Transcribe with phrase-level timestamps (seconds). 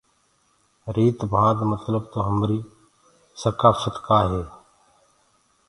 [0.95, 2.69] ريٚت ڀانت متلب تو همريٚ
[3.41, 4.43] سڪآڦت ڪآ هي؟